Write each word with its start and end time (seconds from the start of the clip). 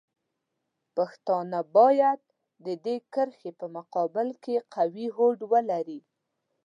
پښتانه 0.95 1.59
باید 1.77 2.19
د 2.65 2.67
دې 2.85 2.95
کرښې 3.13 3.51
په 3.59 3.65
مقابل 3.77 4.27
کې 4.43 4.55
قوي 4.75 5.07
هوډ 5.15 5.37
ولري. 5.53 5.99